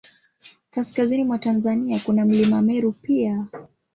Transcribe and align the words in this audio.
Kaskazini 0.71 1.23
mwa 1.23 1.37
Tanzania, 1.39 1.99
kuna 2.05 2.25
Mlima 2.25 2.61
Meru 2.61 2.91
pia. 2.91 3.45